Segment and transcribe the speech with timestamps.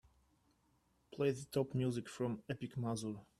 [1.13, 3.21] Play the top music from Epic Mazur.